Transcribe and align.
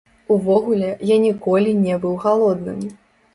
Увогуле, 0.35 0.89
я 1.09 1.17
ніколі 1.25 1.75
не 1.85 1.99
быў 2.07 2.17
галодным. 2.25 2.81